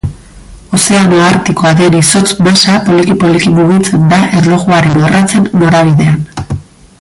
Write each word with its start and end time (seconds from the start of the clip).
Ozeano 0.77 1.19
Artikoa 1.25 1.73
den 1.81 1.97
izotz 1.99 2.25
masa 2.47 2.77
poliki-poliki 2.87 3.53
mugitzen 3.59 4.09
da 4.15 4.23
erlojuaren 4.41 4.99
orratzen 5.03 5.47
norabidean. 5.65 6.19